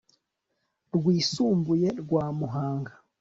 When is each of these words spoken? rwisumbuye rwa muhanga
rwisumbuye 0.95 1.87
rwa 2.01 2.23
muhanga 2.37 2.93